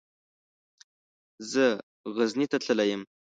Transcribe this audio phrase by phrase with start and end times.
[1.51, 1.65] زه
[2.15, 3.01] غزني ته تللی يم.